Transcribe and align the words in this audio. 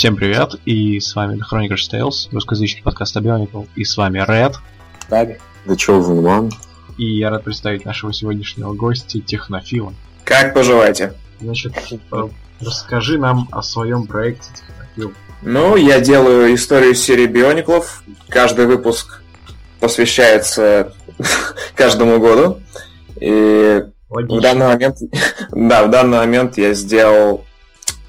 Всем 0.00 0.16
привет, 0.16 0.54
и 0.64 0.98
с 0.98 1.14
вами 1.14 1.38
The 1.38 1.42
Chronicles 1.52 1.90
Tales, 1.92 2.32
русскоязычный 2.32 2.82
подкаст 2.82 3.14
о 3.18 3.20
Bionicle, 3.20 3.68
и 3.76 3.84
с 3.84 3.98
вами 3.98 4.18
Red. 4.26 4.54
Так. 5.10 5.28
The 5.66 5.76
Chosen 5.76 6.22
One. 6.22 6.50
И 6.96 7.18
я 7.18 7.28
рад 7.28 7.44
представить 7.44 7.84
нашего 7.84 8.10
сегодняшнего 8.10 8.72
гостя, 8.72 9.20
Технофила. 9.20 9.92
Как 10.24 10.54
поживаете? 10.54 11.12
Значит, 11.42 11.74
э, 12.12 12.28
расскажи 12.62 13.18
нам 13.18 13.46
о 13.52 13.60
своем 13.60 14.06
проекте 14.06 14.48
Технофил. 14.54 15.12
Ну, 15.42 15.76
я 15.76 16.00
делаю 16.00 16.54
историю 16.54 16.94
серии 16.94 17.26
Биониклов. 17.26 18.02
Каждый 18.30 18.64
выпуск 18.64 19.22
посвящается 19.80 20.94
каждому 21.76 22.18
году. 22.20 22.62
И 23.20 23.84
Логично. 24.08 24.38
в 24.38 24.40
данный 24.40 24.66
момент, 24.66 24.96
да, 25.50 25.84
в 25.84 25.90
данный 25.90 26.16
момент 26.16 26.56
я 26.56 26.72
сделал 26.72 27.44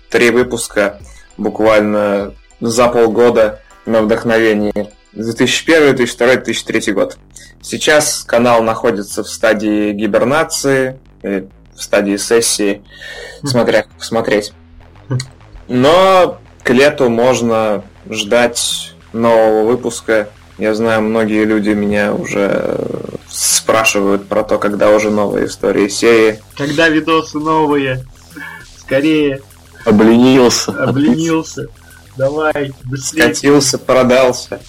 три 0.09 0.29
выпуска 0.29 1.01
буквально 1.41 2.33
за 2.59 2.87
полгода 2.87 3.61
на 3.85 4.01
вдохновении. 4.01 4.91
2001, 5.13 5.95
2002, 5.95 6.27
2003 6.35 6.93
год. 6.93 7.17
Сейчас 7.61 8.23
канал 8.25 8.63
находится 8.63 9.23
в 9.23 9.27
стадии 9.27 9.91
гибернации, 9.91 10.99
в 11.21 11.49
стадии 11.75 12.17
сессии, 12.17 12.81
смотря 13.43 13.83
как 13.83 13.91
посмотреть. 13.93 14.53
Но 15.67 16.39
к 16.63 16.69
лету 16.69 17.09
можно 17.09 17.83
ждать 18.09 18.93
нового 19.13 19.67
выпуска. 19.67 20.29
Я 20.57 20.73
знаю, 20.75 21.01
многие 21.01 21.43
люди 21.43 21.69
меня 21.69 22.13
уже 22.13 22.77
спрашивают 23.29 24.27
про 24.27 24.43
то, 24.43 24.59
когда 24.59 24.91
уже 24.91 25.09
новые 25.09 25.47
истории 25.47 25.87
серии. 25.87 26.41
Когда 26.55 26.87
видосы 26.89 27.39
новые? 27.39 28.05
Скорее. 28.77 29.41
Обленился. 29.85 30.71
Обленился. 30.71 31.67
Давай, 32.17 32.73
быстрее. 32.83 33.23
Скатился, 33.23 33.77
продался. 33.77 34.59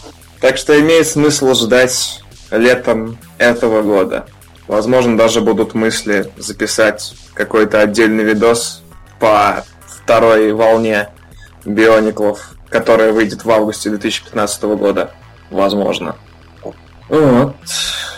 Так 0.41 0.56
что 0.56 0.78
имеет 0.80 1.06
смысл 1.06 1.54
ждать 1.54 2.22
летом 2.50 3.19
этого 3.38 3.82
года. 3.82 4.27
Возможно, 4.69 5.16
даже 5.16 5.41
будут 5.41 5.74
мысли 5.74 6.30
записать 6.36 7.14
какой-то 7.34 7.80
отдельный 7.80 8.24
видос 8.24 8.82
по 9.19 9.64
второй 9.86 10.52
волне 10.52 11.08
Биониклов, 11.64 12.54
которая 12.69 13.12
выйдет 13.12 13.44
в 13.44 13.50
августе 13.50 13.91
2015 13.91 14.62
года. 14.62 15.12
Возможно. 15.50 16.16
Вот. 17.08 17.54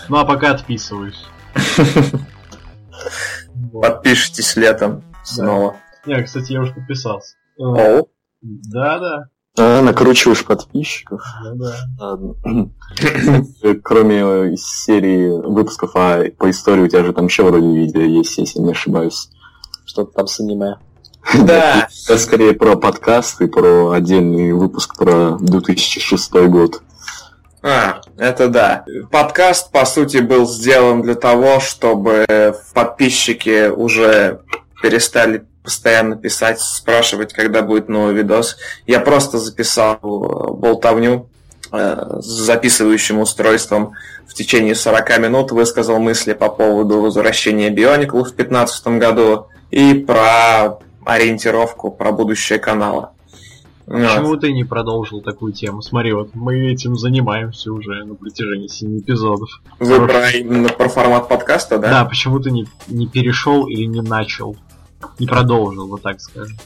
Ну 0.08 0.16
а 0.16 0.24
пока 0.24 0.52
отписываюсь. 0.52 1.24
Подпишитесь 3.72 4.56
летом 4.56 5.02
снова. 5.24 5.76
Не, 6.06 6.22
кстати, 6.22 6.52
я 6.52 6.60
уже 6.60 6.74
подписался. 6.74 7.36
О. 7.58 8.02
Да, 8.42 8.98
да. 8.98 9.28
А, 9.56 9.82
накручиваешь 9.82 10.44
подписчиков. 10.44 11.22
Ну 11.44 11.54
да. 11.56 12.18
Кроме 13.84 14.56
серии 14.56 15.28
выпусков 15.28 15.92
а 15.94 16.24
по 16.36 16.50
истории, 16.50 16.82
у 16.82 16.88
тебя 16.88 17.04
же 17.04 17.12
там 17.12 17.26
еще 17.26 17.44
вроде 17.44 17.66
видео 17.66 18.02
есть, 18.02 18.36
если 18.38 18.58
не 18.58 18.72
ошибаюсь. 18.72 19.30
Что-то 19.86 20.12
там 20.12 20.26
с 20.26 20.40
аниме. 20.40 20.76
Да. 21.46 21.88
Это 22.06 22.18
скорее 22.18 22.52
про 22.52 22.76
подкаст 22.76 23.40
и 23.40 23.46
про 23.46 23.92
отдельный 23.92 24.52
выпуск 24.52 24.98
про 24.98 25.38
2006 25.38 26.32
год. 26.48 26.82
А, 27.62 28.02
это 28.18 28.48
да. 28.48 28.84
Подкаст, 29.10 29.70
по 29.70 29.86
сути, 29.86 30.18
был 30.18 30.46
сделан 30.46 31.00
для 31.00 31.14
того, 31.14 31.60
чтобы 31.60 32.26
подписчики 32.74 33.70
уже 33.70 34.42
перестали 34.82 35.46
постоянно 35.64 36.14
писать, 36.14 36.60
спрашивать, 36.60 37.32
когда 37.32 37.62
будет 37.62 37.88
новый 37.88 38.14
видос. 38.14 38.58
Я 38.86 39.00
просто 39.00 39.38
записал 39.38 39.96
э, 40.02 40.52
болтовню 40.52 41.28
э, 41.72 42.18
с 42.20 42.24
записывающим 42.24 43.18
устройством 43.18 43.94
в 44.28 44.34
течение 44.34 44.74
40 44.74 45.18
минут, 45.18 45.52
высказал 45.52 45.98
мысли 45.98 46.34
по 46.34 46.50
поводу 46.50 47.00
возвращения 47.00 47.70
Бионикл 47.70 48.18
в 48.18 48.34
2015 48.34 48.86
году 48.98 49.48
и 49.70 49.94
про 49.94 50.78
ориентировку, 51.04 51.90
про 51.90 52.12
будущее 52.12 52.58
канала. 52.58 53.14
Почему 53.86 54.28
вот. 54.28 54.40
ты 54.40 54.52
не 54.52 54.64
продолжил 54.64 55.20
такую 55.20 55.52
тему? 55.52 55.82
Смотри, 55.82 56.14
вот 56.14 56.34
мы 56.34 56.72
этим 56.72 56.96
занимаемся 56.96 57.70
уже 57.70 58.04
на 58.04 58.14
протяжении 58.14 58.66
7 58.66 59.00
эпизодов. 59.00 59.48
Вы 59.78 59.96
Хорошо. 59.96 60.06
про 60.06 60.30
именно 60.30 60.68
про 60.70 60.88
формат 60.88 61.28
подкаста, 61.28 61.78
да? 61.78 61.90
Да, 61.90 62.04
почему 62.06 62.40
ты 62.40 62.50
не, 62.50 62.66
не 62.88 63.06
перешел 63.06 63.66
или 63.66 63.84
не 63.84 64.00
начал? 64.00 64.56
Не 65.18 65.26
продолжил, 65.26 65.88
вот 65.88 66.02
так 66.02 66.20
скажем. 66.20 66.56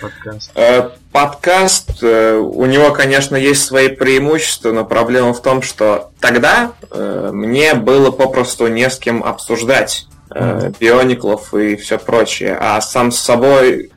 Подкаст. 0.00 0.50
Э, 0.56 0.90
подкаст, 1.12 2.02
э, 2.02 2.36
у 2.36 2.66
него, 2.66 2.90
конечно, 2.90 3.36
есть 3.36 3.64
свои 3.64 3.88
преимущества, 3.88 4.72
но 4.72 4.84
проблема 4.84 5.32
в 5.32 5.40
том, 5.40 5.62
что 5.62 6.10
тогда 6.18 6.72
э, 6.90 7.30
мне 7.32 7.74
было 7.74 8.10
попросту 8.10 8.66
не 8.66 8.90
с 8.90 8.98
кем 8.98 9.22
обсуждать 9.22 10.08
э, 10.34 10.72
биониклов 10.80 11.54
и 11.54 11.76
все 11.76 11.98
прочее, 11.98 12.58
а 12.60 12.80
сам 12.80 13.12
с 13.12 13.18
собой, 13.18 13.92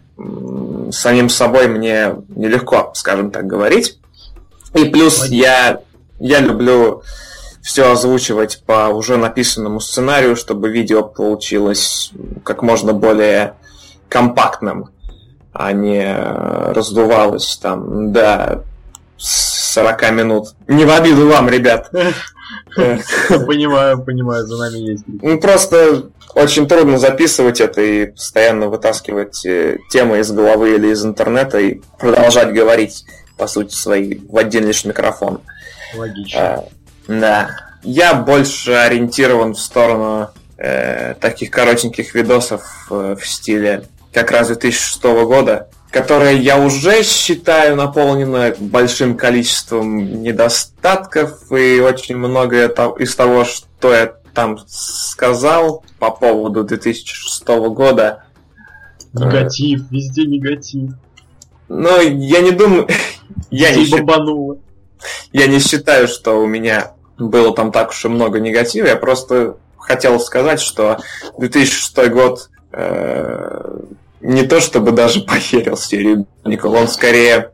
самим 0.92 1.30
собой 1.30 1.68
мне 1.68 2.16
нелегко, 2.30 2.92
скажем 2.94 3.32
так, 3.32 3.48
говорить. 3.48 4.00
И 4.76 4.86
плюс 4.86 5.26
я, 5.28 5.80
я 6.20 6.40
люблю 6.40 7.02
все 7.64 7.92
озвучивать 7.92 8.62
по 8.68 8.90
уже 8.90 9.18
написанному 9.18 9.80
сценарию, 9.80 10.36
чтобы 10.36 10.70
видео 10.70 11.02
получилось 11.02 12.12
как 12.44 12.62
можно 12.62 12.94
более 12.94 13.56
компактным, 14.10 14.90
а 15.54 15.72
не 15.72 16.16
раздувалось 16.74 17.58
там 17.58 18.12
до 18.12 18.64
40 19.18 20.12
минут. 20.12 20.50
Не 20.68 20.86
в 20.86 20.92
обиду 20.92 21.28
вам, 21.28 21.50
ребят. 21.50 21.92
Понимаю, 22.76 24.04
понимаю, 24.04 24.46
за 24.46 24.58
нами 24.58 24.78
есть. 24.78 25.04
Ну, 25.08 25.40
просто 25.40 26.10
очень 26.36 26.68
трудно 26.68 26.98
записывать 26.98 27.62
это 27.62 27.82
и 27.82 28.06
постоянно 28.08 28.68
вытаскивать 28.68 29.46
э, 29.46 29.78
темы 29.90 30.20
из 30.20 30.32
головы 30.32 30.76
или 30.76 30.90
из 30.90 31.04
интернета 31.06 31.60
и 31.60 31.82
продолжать 31.98 32.54
говорить, 32.54 33.06
по 33.38 33.48
сути, 33.48 33.74
свои 33.74 34.20
в 34.30 34.38
отдельный 34.38 34.68
лишь 34.68 34.86
микрофон. 34.86 35.40
Логично. 35.96 36.40
А, 36.40 36.64
да. 37.08 37.50
Я 37.84 38.14
больше 38.14 38.74
ориентирован 38.74 39.54
в 39.54 39.60
сторону 39.60 40.30
э, 40.58 41.16
таких 41.16 41.52
коротеньких 41.52 42.14
видосов 42.14 42.88
э, 42.92 43.16
в 43.20 43.26
стиле 43.26 43.86
как 44.16 44.32
раз 44.32 44.48
2006 44.48 45.04
года, 45.04 45.68
которое 45.92 46.38
я 46.38 46.58
уже 46.58 47.04
считаю 47.04 47.76
наполнено 47.76 48.56
большим 48.58 49.18
количеством 49.18 50.24
недостатков 50.24 51.52
и 51.52 51.82
очень 51.82 52.16
многое 52.16 52.70
из 52.98 53.14
того, 53.14 53.44
что 53.44 53.94
я 53.94 54.14
там 54.34 54.58
сказал 54.68 55.84
по 56.00 56.12
поводу 56.12 56.64
2006 56.64 57.46
года. 57.74 58.24
Негатив, 59.12 59.82
э, 59.82 59.86
везде 59.92 60.24
негатив. 60.24 60.92
Ну, 61.68 62.00
я 62.00 62.40
не 62.40 62.52
думаю... 62.52 62.88
я 63.52 63.76
не 63.76 63.86
бомбануло. 63.86 64.60
Я 65.34 65.48
не 65.48 65.60
считаю, 65.60 66.08
что 66.08 66.42
у 66.42 66.48
меня 66.48 66.94
было 67.18 67.54
там 67.54 67.74
так 67.74 67.90
уж 67.90 68.06
и 68.06 68.08
много 68.08 68.40
негатива. 68.40 68.88
Я 68.88 68.96
просто 68.96 69.58
хотел 69.78 70.22
сказать, 70.22 70.62
что 70.62 71.00
2006 71.38 72.10
год 72.12 72.50
э, 72.72 73.75
не 74.26 74.44
то 74.44 74.60
чтобы 74.60 74.92
даже 74.92 75.22
похерил 75.22 75.78
серию 75.78 76.28
Никол, 76.44 76.74
он 76.74 76.88
скорее 76.88 77.52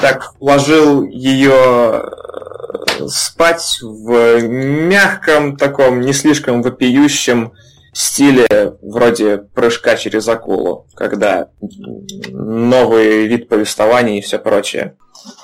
так 0.00 0.34
вложил 0.38 1.02
ее 1.04 2.02
э, 3.00 3.06
спать 3.08 3.78
в 3.80 4.40
мягком 4.42 5.56
таком, 5.56 6.00
не 6.00 6.12
слишком 6.12 6.62
вопиющем 6.62 7.52
стиле 7.94 8.76
вроде 8.82 9.38
прыжка 9.38 9.96
через 9.96 10.28
акулу, 10.28 10.86
когда 10.94 11.48
новый 12.28 13.26
вид 13.26 13.48
повествования 13.48 14.18
и 14.18 14.22
все 14.22 14.38
прочее. 14.38 14.96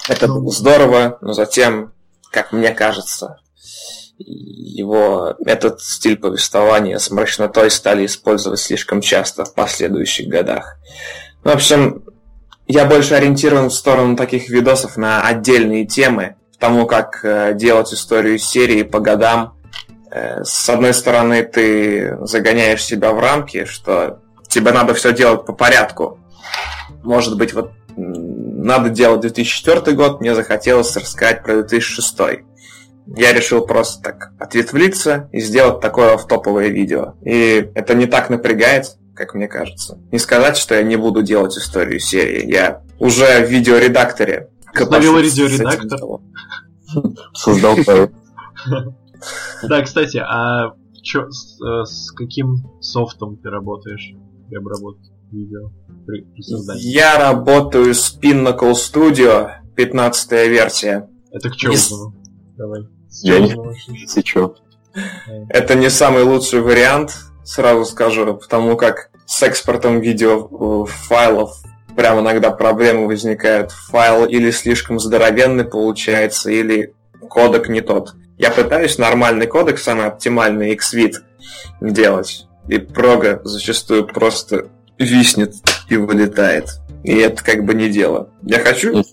Это 0.08 0.28
было 0.28 0.50
здорово, 0.50 1.18
но 1.20 1.32
затем, 1.32 1.94
как 2.30 2.52
мне 2.52 2.70
кажется, 2.70 3.38
его 4.18 5.34
этот 5.44 5.80
стиль 5.80 6.16
повествования 6.16 6.98
с 6.98 7.10
мрачнотой 7.10 7.70
стали 7.70 8.06
использовать 8.06 8.60
слишком 8.60 9.00
часто 9.00 9.44
в 9.44 9.54
последующих 9.54 10.28
годах. 10.28 10.76
В 11.42 11.48
общем, 11.48 12.04
я 12.66 12.86
больше 12.86 13.14
ориентирован 13.14 13.68
в 13.68 13.74
сторону 13.74 14.16
таких 14.16 14.48
видосов 14.48 14.96
на 14.96 15.22
отдельные 15.22 15.86
темы, 15.86 16.36
тому, 16.58 16.86
как 16.86 17.20
э, 17.24 17.52
делать 17.54 17.92
историю 17.92 18.38
серии 18.38 18.82
по 18.82 19.00
годам. 19.00 19.58
Э, 20.10 20.44
с 20.44 20.68
одной 20.70 20.94
стороны, 20.94 21.42
ты 21.42 22.16
загоняешь 22.22 22.82
себя 22.82 23.12
в 23.12 23.18
рамки, 23.18 23.64
что 23.66 24.20
тебе 24.48 24.72
надо 24.72 24.94
все 24.94 25.12
делать 25.12 25.44
по 25.44 25.52
порядку. 25.52 26.20
Может 27.02 27.36
быть, 27.36 27.52
вот 27.52 27.72
надо 27.96 28.88
делать 28.88 29.20
2004 29.20 29.94
год, 29.94 30.20
мне 30.20 30.34
захотелось 30.34 30.96
рассказать 30.96 31.42
про 31.42 31.56
2006 31.56 32.18
я 33.06 33.32
решил 33.32 33.66
просто 33.66 34.02
так 34.02 34.32
ответвлиться 34.38 35.28
и 35.32 35.40
сделать 35.40 35.80
такое 35.80 36.16
в 36.16 36.26
топовое 36.26 36.68
видео. 36.68 37.14
И 37.22 37.70
это 37.74 37.94
не 37.94 38.06
так 38.06 38.30
напрягает. 38.30 38.96
как 39.14 39.34
мне 39.34 39.46
кажется. 39.46 39.98
Не 40.10 40.18
сказать, 40.18 40.56
что 40.56 40.74
я 40.74 40.82
не 40.82 40.96
буду 40.96 41.22
делать 41.22 41.56
историю 41.56 42.00
серии. 42.00 42.50
Я 42.50 42.82
уже 42.98 43.46
в 43.46 43.50
видеоредакторе. 43.50 44.50
Установил 44.72 45.18
видеоредактор? 45.18 46.00
Создал 47.32 47.76
проект. 47.76 48.14
Да, 49.62 49.82
кстати, 49.82 50.18
а 50.18 50.74
чё, 51.02 51.30
с, 51.30 51.60
э, 51.62 51.84
с 51.84 52.10
каким 52.10 52.56
софтом 52.80 53.36
ты 53.36 53.50
работаешь 53.50 54.12
при 54.48 54.56
обработке 54.56 55.10
видео? 55.30 55.70
При, 56.06 56.22
при 56.22 56.42
создании? 56.42 56.82
Я 56.82 57.18
работаю 57.18 57.94
с 57.94 58.18
Pinnacle 58.20 58.72
Studio, 58.72 59.50
15 59.76 60.32
версия. 60.48 61.08
Это 61.30 61.50
к 61.50 61.56
чему? 61.56 61.74
Давай. 62.56 62.82
Я 63.22 63.40
не 63.40 64.06
сечу. 64.06 64.56
Это 65.48 65.74
не 65.74 65.90
самый 65.90 66.22
лучший 66.22 66.60
вариант, 66.60 67.16
сразу 67.44 67.84
скажу, 67.84 68.34
потому 68.34 68.76
как 68.76 69.10
с 69.26 69.42
экспортом 69.42 70.00
видео 70.00 70.84
файлов 70.86 71.56
прям 71.96 72.20
иногда 72.20 72.50
проблемы 72.50 73.06
возникают. 73.06 73.72
Файл 73.72 74.24
или 74.24 74.50
слишком 74.50 74.98
здоровенный 74.98 75.64
получается, 75.64 76.50
или 76.50 76.94
кодек 77.28 77.68
не 77.68 77.80
тот. 77.80 78.14
Я 78.38 78.50
пытаюсь 78.50 78.98
нормальный 78.98 79.46
кодек, 79.46 79.78
самый 79.78 80.06
оптимальный 80.06 80.74
XVID 80.74 81.14
делать. 81.80 82.46
И 82.68 82.78
прога 82.78 83.40
зачастую 83.44 84.06
просто 84.06 84.68
виснет 84.98 85.54
и 85.88 85.96
вылетает. 85.96 86.66
И 87.04 87.14
это 87.14 87.44
как 87.44 87.64
бы 87.64 87.74
не 87.74 87.88
дело. 87.88 88.30
Я 88.42 88.58
хочу 88.60 89.04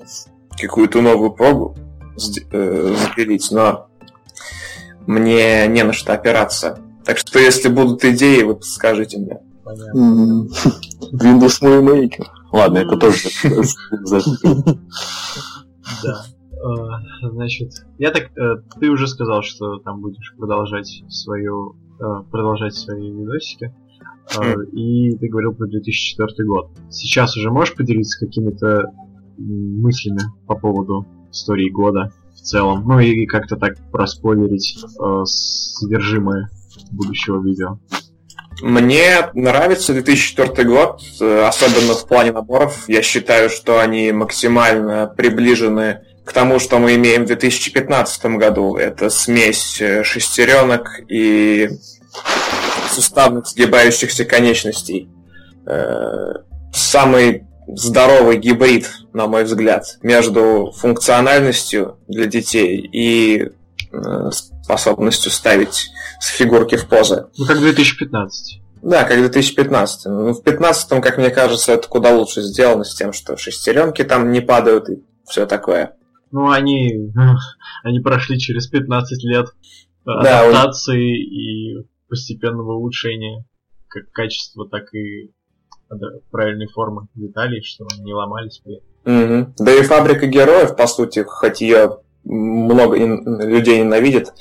какую-то 0.59 1.01
новую 1.01 1.31
прогу 1.31 1.75
э, 1.77 1.90
запилить, 2.15 3.49
но 3.51 3.87
мне 5.07 5.67
не 5.67 5.83
на 5.83 5.93
что 5.93 6.13
опираться. 6.13 6.79
Так 7.05 7.17
что 7.17 7.39
если 7.39 7.69
будут 7.69 8.03
идеи, 8.05 8.43
вы 8.43 8.61
скажите 8.61 9.17
мне. 9.17 9.39
Windows 11.13 11.61
Movie 11.61 11.83
Maker. 11.83 12.25
Ладно, 12.51 12.79
это 12.79 12.97
тоже. 12.97 13.29
Да. 16.03 16.23
Э, 16.61 17.29
значит, 17.31 17.71
я 17.97 18.11
так, 18.11 18.31
э, 18.37 18.61
ты 18.79 18.89
уже 18.89 19.07
сказал, 19.07 19.41
что 19.41 19.79
там 19.79 20.01
будешь 20.01 20.33
продолжать 20.37 21.03
свою, 21.09 21.75
э, 21.99 22.03
продолжать 22.31 22.75
свои 22.75 23.11
видосики. 23.11 23.73
Хм. 24.33 24.61
И 24.71 25.11
ты 25.17 25.27
говорил 25.27 25.53
про 25.53 25.67
2004 25.67 26.47
год. 26.47 26.69
Сейчас 26.89 27.35
уже 27.35 27.51
можешь 27.51 27.75
поделиться 27.75 28.25
какими-то 28.25 28.93
мыслями 29.37 30.21
по 30.45 30.55
поводу 30.55 31.05
истории 31.31 31.69
года 31.69 32.11
в 32.35 32.41
целом? 32.41 32.87
Ну 32.87 32.99
и 32.99 33.25
как-то 33.25 33.55
так 33.55 33.77
проспойлерить 33.91 34.83
содержимое 35.25 36.49
будущего 36.91 37.41
видео. 37.41 37.79
Мне 38.61 39.29
нравится 39.33 39.93
2004 39.93 40.67
год, 40.67 41.01
особенно 41.19 41.93
в 41.93 42.07
плане 42.07 42.31
наборов. 42.31 42.87
Я 42.87 43.01
считаю, 43.01 43.49
что 43.49 43.79
они 43.79 44.11
максимально 44.11 45.07
приближены 45.07 46.01
к 46.25 46.33
тому, 46.33 46.59
что 46.59 46.77
мы 46.77 46.95
имеем 46.95 47.23
в 47.23 47.27
2015 47.27 48.25
году. 48.37 48.75
Это 48.75 49.09
смесь 49.09 49.81
э, 49.81 50.03
шестеренок 50.03 51.01
и 51.09 51.69
суставных 52.91 53.47
сгибающихся 53.47 54.23
конечностей. 54.25 55.09
Э, 55.65 56.33
самый 56.71 57.43
здоровый 57.75 58.37
гибрид, 58.37 58.89
на 59.13 59.27
мой 59.27 59.43
взгляд, 59.43 59.97
между 60.01 60.71
функциональностью 60.75 61.97
для 62.07 62.25
детей 62.25 62.77
и 62.77 63.49
э, 63.91 64.31
способностью 64.63 65.31
ставить 65.31 65.91
фигурки 66.21 66.75
в 66.75 66.87
позы. 66.87 67.27
Ну, 67.37 67.45
как 67.45 67.59
2015. 67.59 68.61
Да, 68.83 69.03
как 69.03 69.17
2015. 69.17 70.05
Ну, 70.05 70.33
в 70.33 70.43
2015, 70.43 71.01
как 71.01 71.17
мне 71.17 71.29
кажется, 71.29 71.73
это 71.73 71.87
куда 71.87 72.15
лучше 72.15 72.41
сделано 72.41 72.83
с 72.83 72.95
тем, 72.95 73.13
что 73.13 73.37
шестеренки 73.37 74.03
там 74.03 74.31
не 74.31 74.41
падают 74.41 74.89
и 74.89 75.03
все 75.27 75.45
такое. 75.45 75.95
Ну, 76.31 76.49
они, 76.49 77.13
они 77.83 77.99
прошли 77.99 78.39
через 78.39 78.67
15 78.67 79.23
лет 79.23 79.47
да, 80.05 80.41
адаптации 80.41 80.97
он... 80.97 81.83
и 81.83 81.87
постепенного 82.09 82.73
улучшения 82.73 83.45
как 83.87 84.11
качества, 84.11 84.67
так 84.69 84.93
и 84.93 85.31
правильной 86.31 86.67
формы 86.67 87.07
деталей, 87.15 87.61
что 87.61 87.87
не 87.99 88.13
ломались. 88.13 88.61
Угу. 89.05 89.53
Да 89.59 89.73
и 89.73 89.81
фабрика 89.83 90.27
героев, 90.27 90.75
по 90.75 90.87
сути, 90.87 91.23
хоть 91.23 91.61
ее 91.61 91.97
много 92.23 92.97
людей 92.97 93.79
ненавидит, 93.79 94.33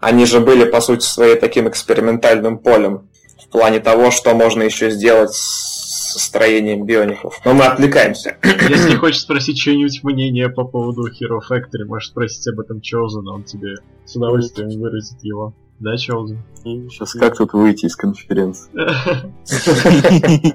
они 0.00 0.26
же 0.26 0.40
были, 0.40 0.64
по 0.64 0.80
сути, 0.80 1.04
своей 1.04 1.36
таким 1.36 1.68
экспериментальным 1.68 2.58
полем 2.58 3.08
в 3.38 3.48
плане 3.48 3.80
того, 3.80 4.10
что 4.10 4.34
можно 4.34 4.62
еще 4.62 4.90
сделать 4.90 5.32
со 5.32 6.18
строением 6.18 6.86
биоников. 6.86 7.40
Но 7.44 7.54
мы 7.54 7.64
отвлекаемся. 7.64 8.36
Если 8.68 8.94
хочешь 8.96 9.22
спросить 9.22 9.58
что-нибудь 9.58 10.04
мнение 10.04 10.48
по 10.48 10.64
поводу 10.64 11.08
Hero 11.08 11.40
Factory, 11.48 11.84
можешь 11.86 12.10
спросить 12.10 12.46
об 12.48 12.60
этом 12.60 12.80
Чоузена, 12.80 13.32
он 13.32 13.44
тебе 13.44 13.76
с 14.04 14.14
удовольствием 14.14 14.80
выразит 14.80 15.18
его. 15.22 15.54
Да, 15.80 15.96
Чоузен? 15.96 16.38
Сейчас 16.62 17.14
как 17.14 17.36
тут 17.36 17.52
выйти 17.52 17.86
из 17.86 17.96
конференции? 17.96 18.70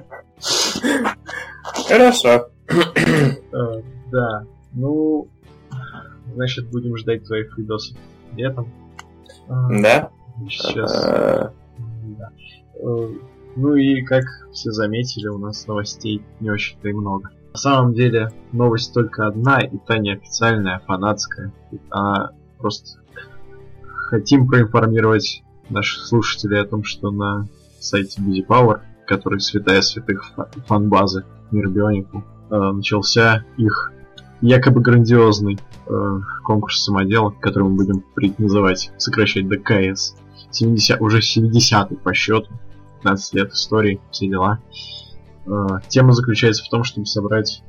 Хорошо. 1.88 2.50
Э, 2.68 3.82
да, 4.12 4.46
ну, 4.74 5.28
значит, 6.36 6.70
будем 6.70 6.96
ждать 6.98 7.26
твоих 7.26 7.58
видосов 7.58 7.98
летом. 8.36 8.72
Да? 9.48 10.12
Сейчас. 10.50 11.06
Э, 11.06 11.50
ну 13.56 13.76
и 13.76 14.04
как 14.04 14.24
все 14.54 14.72
заметили, 14.72 15.28
у 15.28 15.38
нас 15.38 15.68
новостей 15.68 16.22
не 16.40 16.50
очень-то 16.50 16.90
и 16.90 16.94
много. 16.94 17.32
На 17.52 17.58
самом 17.58 17.94
деле 17.94 18.30
новость 18.52 18.94
только 18.94 19.28
одна, 19.28 19.60
и 19.60 19.78
та 19.80 19.98
неофициальная, 19.98 20.76
а 20.76 20.80
фанатская. 20.80 21.52
А 21.90 22.30
просто 22.58 23.02
хотим 24.10 24.48
проинформировать 24.48 25.44
наших 25.70 26.06
слушателей 26.06 26.62
о 26.62 26.66
том, 26.66 26.84
что 26.84 27.12
на 27.12 27.48
сайте 27.80 28.22
Busy 28.22 28.46
Power, 28.46 28.82
который 29.10 29.40
святая 29.40 29.82
святых 29.82 30.32
фан-базы 30.68 31.26
Мир 31.50 31.68
Бионику, 31.68 32.24
э, 32.52 32.56
начался 32.56 33.44
их 33.58 33.92
якобы 34.40 34.82
грандиозный 34.82 35.58
э, 35.88 36.20
конкурс 36.44 36.84
самоделок, 36.84 37.40
который 37.40 37.70
мы 37.70 37.78
будем 37.78 38.04
называть, 38.38 38.92
сокращать 38.98 39.48
до 39.48 39.58
КС. 39.58 40.16
70, 40.52 41.02
уже 41.02 41.20
70-й 41.22 41.98
по 41.98 42.14
счету. 42.14 42.52
15 43.02 43.34
лет 43.34 43.52
истории, 43.52 44.00
все 44.12 44.28
дела. 44.28 44.60
Э, 45.48 45.80
тема 45.88 46.12
заключается 46.12 46.64
в 46.64 46.70
том, 46.70 46.84
чтобы 46.84 47.08
собрать 47.08 47.64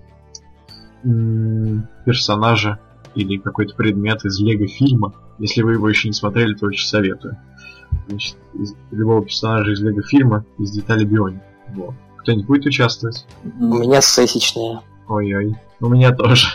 персонажа 2.05 2.79
или 3.15 3.39
какой-то 3.39 3.75
предмет 3.75 4.27
из 4.27 4.39
лего 4.39 4.69
фильма. 4.69 5.15
Если 5.39 5.63
вы 5.63 5.73
его 5.73 5.89
еще 5.89 6.09
не 6.09 6.13
смотрели, 6.13 6.53
то 6.53 6.67
очень 6.67 6.87
советую. 6.87 7.39
Значит, 8.09 8.37
из 8.55 8.75
любого 8.91 9.25
персонажа 9.25 9.73
из 9.73 9.81
лего 9.81 10.03
фильма 10.03 10.45
из 10.59 10.71
деталей 10.71 11.05
Биони. 11.05 11.41
Вот. 11.75 11.95
Кто-нибудь 12.19 12.47
будет 12.47 12.67
участвовать? 12.67 13.27
У 13.45 13.79
меня 13.79 14.01
сессичная. 14.01 14.83
Ой-ой. 15.09 15.57
У 15.81 15.89
меня 15.89 16.15
тоже. 16.15 16.47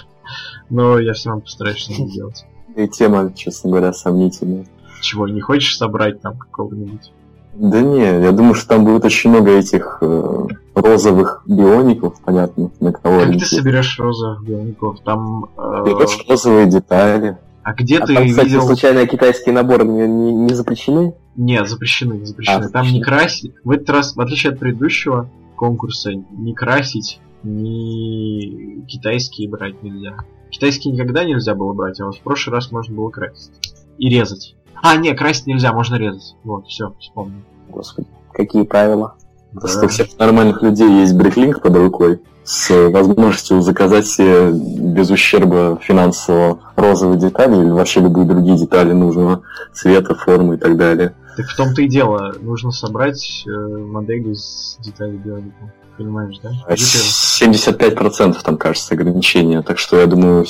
Но 0.69 0.99
я 0.99 1.13
все 1.13 1.29
равно 1.29 1.41
постараюсь 1.43 1.77
что-нибудь 1.77 2.11
сделать. 2.11 2.45
И 2.75 2.87
тема, 2.87 3.31
честно 3.33 3.69
говоря, 3.69 3.93
сомнительная. 3.93 4.65
Чего, 5.01 5.27
не 5.27 5.41
хочешь 5.41 5.77
собрать 5.77 6.21
там 6.21 6.37
какого-нибудь? 6.37 7.11
Да 7.53 7.79
не, 7.81 8.01
я 8.01 8.31
думаю, 8.33 8.53
что 8.53 8.69
там 8.69 8.83
будет 8.83 9.05
очень 9.05 9.29
много 9.29 9.51
этих 9.51 9.99
э, 10.01 10.47
розовых 10.73 11.43
биоников, 11.45 12.19
понятно, 12.21 12.69
на 12.81 12.91
кого 12.91 13.21
Как 13.21 13.31
ты 13.31 13.45
соберешь 13.45 13.97
розовых 13.97 14.43
биоников? 14.43 14.99
Там... 15.05 15.45
Э... 15.57 16.05
розовые 16.27 16.67
детали. 16.67 17.37
А 17.65 17.73
где 17.73 17.97
а 17.97 18.05
ты 18.05 18.13
там, 18.13 18.23
видел... 18.23 18.43
кстати, 18.43 18.63
случайно 18.63 19.07
китайские 19.07 19.55
наборы 19.55 19.85
не, 19.85 20.07
не, 20.07 20.31
не 20.31 20.53
запрещены? 20.53 21.15
Нет, 21.35 21.67
запрещены, 21.67 22.13
не 22.13 22.25
запрещены. 22.25 22.65
А, 22.65 22.69
там 22.69 22.85
не 22.85 23.01
красить. 23.01 23.55
В 23.63 23.71
этот 23.71 23.89
раз, 23.89 24.15
в 24.15 24.21
отличие 24.21 24.53
от 24.53 24.59
предыдущего 24.59 25.31
конкурса, 25.55 26.11
не 26.13 26.53
красить, 26.53 27.19
ни 27.41 28.85
китайские 28.85 29.49
брать 29.49 29.81
нельзя. 29.81 30.15
Китайские 30.51 30.93
никогда 30.93 31.23
нельзя 31.25 31.55
было 31.55 31.73
брать, 31.73 31.99
а 31.99 32.05
вот 32.05 32.17
в 32.17 32.21
прошлый 32.21 32.55
раз 32.55 32.71
можно 32.71 32.95
было 32.95 33.09
красить. 33.09 33.51
И 33.97 34.09
резать. 34.09 34.55
А, 34.75 34.95
не, 34.95 35.15
красить 35.15 35.47
нельзя, 35.47 35.73
можно 35.73 35.95
резать. 35.95 36.35
Вот, 36.43 36.67
все, 36.67 36.93
вспомнил. 36.99 37.41
Господи, 37.69 38.07
какие 38.31 38.61
правила? 38.61 39.15
Да. 39.53 39.67
Что 39.67 39.85
у 39.85 39.87
всех 39.87 40.15
нормальных 40.19 40.61
людей 40.61 40.99
есть 40.99 41.15
брейклинк 41.15 41.63
под 41.63 41.75
рукой 41.75 42.21
с 42.45 42.89
возможностью 42.89 43.61
заказать 43.61 44.05
себе 44.05 44.51
без 44.51 45.09
ущерба 45.09 45.79
финансового 45.81 46.59
розовые 46.75 47.19
детали 47.19 47.55
или 47.55 47.69
вообще 47.69 48.01
любые 48.01 48.27
другие 48.27 48.57
детали 48.57 48.93
нужного 48.93 49.41
цвета, 49.73 50.13
формы 50.15 50.55
и 50.55 50.57
так 50.57 50.77
далее. 50.77 51.15
Так 51.35 51.47
в 51.47 51.57
том-то 51.57 51.81
и 51.81 51.87
дело, 51.89 52.35
нужно 52.39 52.71
собрать 52.71 53.43
э, 53.45 53.49
модель 53.49 54.29
из 54.29 54.77
деталей 54.79 55.17
бионика. 55.17 55.73
Понимаешь, 55.97 56.39
да? 56.43 56.51
75% 56.69 58.37
там, 58.43 58.57
кажется, 58.57 58.93
ограничения, 58.93 59.61
так 59.61 59.77
что 59.79 59.99
я 59.99 60.05
думаю, 60.05 60.45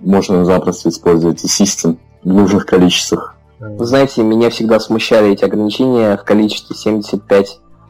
можно 0.00 0.44
запросто 0.44 0.88
использовать 0.88 1.44
и 1.44 1.48
систем 1.48 1.98
в 2.24 2.28
нужных 2.28 2.66
количествах. 2.66 3.36
Вы 3.60 3.84
знаете, 3.84 4.22
меня 4.22 4.50
всегда 4.50 4.80
смущали 4.80 5.32
эти 5.32 5.44
ограничения 5.44 6.16
в 6.16 6.24
количестве 6.24 6.76
75%. 6.76 7.46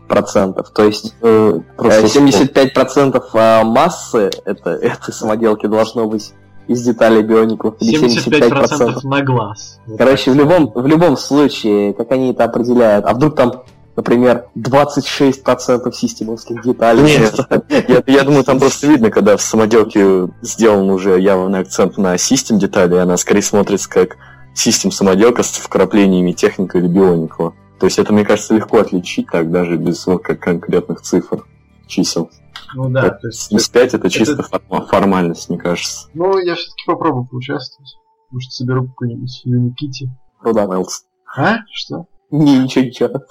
Процентов. 0.08 0.70
То 0.70 0.84
есть 0.84 1.08
Э, 1.20 1.58
э, 1.58 1.60
Просто 1.76 2.08
75 2.08 2.74
процентов 2.74 3.30
а, 3.34 3.64
массы 3.64 4.30
это, 4.44 4.70
этой 4.82 5.12
самоделки 5.12 5.66
должно 5.66 6.06
быть 6.06 6.32
из 6.66 6.82
деталей 6.82 7.22
биоников. 7.22 7.76
Или 7.80 8.08
75 8.08 8.52
75% 8.52 9.00
на 9.04 9.22
глаз. 9.22 9.80
Короче, 9.96 10.30
в 10.30 10.34
любом, 10.34 10.70
в 10.74 10.86
любом 10.86 11.16
случае, 11.16 11.94
как 11.94 12.12
они 12.12 12.32
это 12.32 12.44
определяют, 12.44 13.06
а 13.06 13.14
вдруг 13.14 13.36
там, 13.36 13.62
например, 13.96 14.48
26% 14.54 15.92
системовских 15.92 16.62
деталей. 16.62 17.02
Нет, 17.02 17.34
я, 17.88 18.02
я 18.06 18.22
думаю, 18.22 18.44
там 18.44 18.58
просто 18.58 18.86
видно, 18.86 19.10
когда 19.10 19.36
в 19.36 19.42
самоделке 19.42 20.28
сделан 20.42 20.90
уже 20.90 21.18
явный 21.18 21.60
акцент 21.60 21.96
на 21.96 22.18
систем 22.18 22.58
детали, 22.58 22.96
она 22.96 23.16
скорее 23.16 23.42
смотрится 23.42 23.88
как 23.88 24.16
систем 24.54 24.90
самоделка 24.90 25.42
с 25.42 25.52
вкраплениями 25.52 26.32
техника 26.32 26.78
или 26.78 26.86
бионикла. 26.86 27.54
То 27.78 27.86
есть 27.86 27.98
это, 27.98 28.12
мне 28.12 28.24
кажется, 28.24 28.54
легко 28.54 28.78
отличить 28.78 29.28
так, 29.30 29.50
даже 29.50 29.76
без 29.76 30.06
вот 30.06 30.22
как 30.22 30.40
конкретных 30.40 31.00
цифр, 31.00 31.44
чисел. 31.86 32.30
Ну 32.74 32.88
да, 32.90 33.10
то 33.10 33.28
есть... 33.28 33.48
75 33.48 33.94
это 33.94 34.10
чисто 34.10 34.42
форма- 34.42 34.86
формальность, 34.86 35.48
мне 35.48 35.58
кажется. 35.58 36.08
Ну, 36.14 36.38
я 36.38 36.54
все-таки 36.54 36.82
попробую 36.86 37.26
поучаствовать. 37.26 37.96
Может, 38.30 38.52
соберу 38.52 38.88
какую-нибудь 38.88 39.42
Unikitty. 39.46 40.08
Ну 40.44 40.52
да. 40.52 40.66
Мэлс. 40.66 41.04
А? 41.36 41.58
Что? 41.72 42.06
Не, 42.30 42.58
ничего, 42.58 42.84
ничего. 42.84 43.22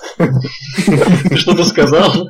Ты 1.29 1.35
что-то 1.37 1.63
сказал? 1.65 2.29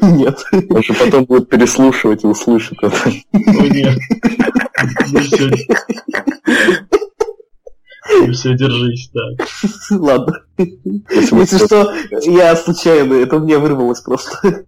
Нет. 0.00 0.44
Он 0.70 0.82
же 0.82 0.94
потом 0.94 1.24
будет 1.24 1.48
переслушивать 1.48 2.22
и 2.22 2.28
услышит 2.28 2.78
это. 2.82 2.96
О, 3.32 3.66
нет. 3.66 3.98
Ну 8.10 8.32
все. 8.32 8.54
Держись, 8.54 9.10
так. 9.12 9.48
Ладно. 9.90 10.40
Если 10.58 11.64
что, 11.64 11.92
я 12.22 12.54
случайно, 12.56 13.14
это 13.14 13.38
мне 13.38 13.58
вырвалось 13.58 14.00
просто. 14.00 14.64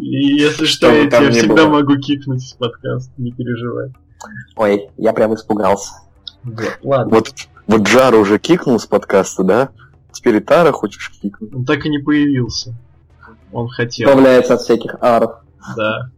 И 0.00 0.34
если 0.34 0.64
что, 0.64 0.90
я 0.90 1.06
тебя 1.06 1.30
всегда 1.30 1.68
могу 1.68 1.96
кикнуть 1.96 2.42
с 2.42 2.52
подкаста, 2.54 3.12
не 3.18 3.32
переживай. 3.32 3.92
Ой, 4.56 4.88
я 4.96 5.12
прям 5.12 5.34
испугался. 5.34 5.94
Ладно. 6.82 7.16
Вот, 7.16 7.32
вот 7.66 7.82
Джара 7.82 8.16
уже 8.16 8.38
кикнул 8.38 8.78
с 8.78 8.86
подкаста, 8.86 9.44
да? 9.44 9.68
Теперь 10.12 10.36
и 10.36 10.40
Тара 10.40 10.72
хочешь 10.72 11.10
кикнуть? 11.20 11.54
Он 11.54 11.64
так 11.64 11.84
и 11.86 11.88
не 11.88 11.98
появился. 11.98 12.74
Он 13.52 13.68
хотел. 13.68 14.08
Избавляется 14.08 14.54
от 14.54 14.60
всяких 14.62 14.96
аров. 15.00 15.36
Да. 15.76 16.10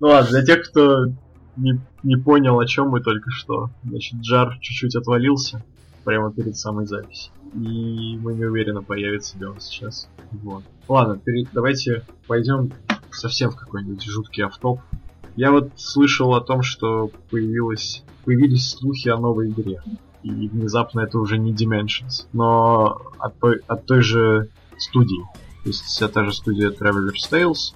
Ну 0.00 0.08
ладно, 0.08 0.30
для 0.30 0.44
тех, 0.44 0.68
кто 0.68 1.06
не, 1.60 1.80
не 2.02 2.16
понял, 2.16 2.58
о 2.58 2.66
чем 2.66 2.88
мы 2.88 3.00
только 3.00 3.30
что. 3.30 3.70
Значит, 3.84 4.20
Джар 4.20 4.58
чуть-чуть 4.60 4.96
отвалился 4.96 5.62
прямо 6.04 6.32
перед 6.32 6.56
самой 6.56 6.86
записью. 6.86 7.32
И 7.54 8.16
мы 8.18 8.34
не 8.34 8.44
уверены, 8.44 8.82
появится 8.82 9.38
ли 9.38 9.44
он 9.44 9.60
сейчас. 9.60 10.08
Вот. 10.32 10.64
Ладно, 10.88 11.18
пере- 11.18 11.48
давайте 11.52 12.04
пойдем 12.26 12.72
совсем 13.10 13.50
в 13.50 13.56
какой-нибудь 13.56 14.02
жуткий 14.04 14.44
автоп. 14.44 14.80
Я 15.36 15.52
вот 15.52 15.70
слышал 15.76 16.34
о 16.34 16.40
том, 16.40 16.62
что 16.62 17.10
появилось, 17.30 18.04
появились 18.24 18.70
слухи 18.70 19.08
о 19.08 19.18
новой 19.18 19.50
игре. 19.50 19.82
И 20.22 20.48
внезапно 20.48 21.00
это 21.00 21.18
уже 21.18 21.38
не 21.38 21.52
Dimensions, 21.52 22.26
но 22.32 23.00
от 23.18 23.38
той, 23.38 23.60
от 23.66 23.86
той 23.86 24.02
же 24.02 24.48
студии. 24.78 25.22
То 25.62 25.68
есть 25.68 25.82
вся 25.82 26.08
та 26.08 26.24
же 26.24 26.32
студия 26.32 26.70
Traveler's 26.70 27.30
Tales 27.30 27.74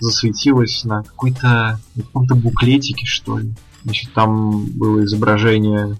засветилась 0.00 0.84
на 0.84 1.02
какой-то 1.02 1.78
каком-то 1.96 2.34
буклетике, 2.34 3.06
что 3.06 3.38
ли. 3.38 3.52
Значит, 3.84 4.12
там 4.12 4.66
было 4.66 5.04
изображение 5.04 5.96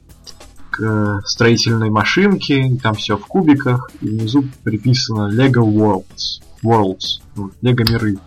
к 0.70 0.82
э, 0.82 1.20
строительной 1.24 1.90
машинки, 1.90 2.52
и 2.52 2.76
там 2.76 2.94
все 2.94 3.16
в 3.16 3.26
кубиках, 3.26 3.90
и 4.00 4.06
внизу 4.06 4.44
приписано 4.62 5.32
Lego 5.32 5.64
Worlds. 5.64 6.42
Worlds. 6.64 7.20
Вот, 7.34 7.52
Лего 7.62 7.90
миры. 7.90 8.18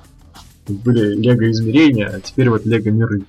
Были 0.67 1.15
Лего 1.15 1.51
измерения, 1.51 2.07
а 2.07 2.19
теперь 2.19 2.49
вот 2.49 2.65
Лего 2.65 2.89
миры. 2.89 3.25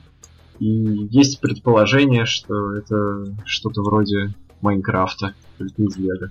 И 0.60 0.66
есть 1.10 1.40
предположение, 1.40 2.26
что 2.26 2.74
это 2.76 3.26
что-то 3.44 3.82
вроде 3.82 4.34
Майнкрафта, 4.60 5.34
только 5.58 5.82
из 5.82 5.96
Лего. 5.96 6.30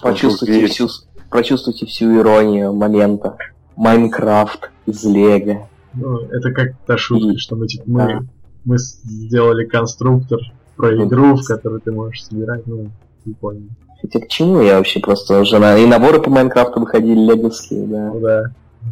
Прочувствуйте 0.00 0.60
Есть. 0.60 0.74
всю, 0.74 0.88
прочувствуйте 1.30 1.86
всю 1.86 2.16
иронию 2.16 2.72
момента. 2.72 3.36
Майнкрафт 3.78 4.70
из 4.86 5.04
Лего. 5.04 5.68
Ну, 5.94 6.18
это 6.30 6.52
как 6.52 6.76
та 6.86 6.98
шутка, 6.98 7.30
И- 7.34 7.36
что 7.38 7.56
мы 7.56 7.66
типа 7.66 7.84
мы, 7.86 7.98
да. 8.06 8.20
мы 8.64 8.78
сделали 8.78 9.64
конструктор 9.66 10.38
про 10.76 10.94
игру, 11.04 11.36
в 11.36 11.44
которой 11.44 11.80
ты 11.80 11.92
можешь 11.92 12.24
собирать, 12.24 12.66
ну, 12.66 12.90
не 13.24 13.34
понял. 13.34 13.68
Хотя 14.02 14.20
к 14.20 14.28
чему 14.28 14.60
я 14.62 14.78
вообще 14.78 15.00
просто 15.00 15.40
уже 15.40 15.58
на... 15.58 15.76
И 15.78 15.86
наборы 15.86 16.20
по 16.20 16.30
Майнкрафту 16.30 16.80
выходили 16.80 17.18
леговские, 17.20 17.86
да. 17.86 18.10
Ну 18.12 18.20
да. 18.20 18.42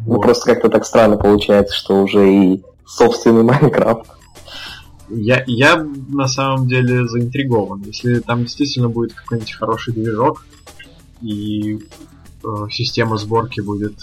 Ну 0.07 0.15
Вот. 0.15 0.23
просто 0.23 0.53
как-то 0.53 0.69
так 0.69 0.85
странно 0.85 1.17
получается, 1.17 1.75
что 1.77 2.03
уже 2.03 2.29
и 2.33 2.63
собственный 2.87 3.43
Майнкрафт. 3.45 4.11
Я, 5.09 5.45
я 5.47 5.87
на 6.09 6.27
самом 6.27 6.67
деле 6.67 7.07
заинтригован. 7.07 7.83
Если 7.87 8.19
там 8.21 8.43
действительно 8.43 8.89
будет 8.89 9.13
какой-нибудь 9.15 9.53
хороший 9.53 9.95
движок, 9.95 10.45
и 11.23 11.79
э, 12.45 12.49
система 12.71 13.17
сборки 13.17 13.61
будет 13.61 13.95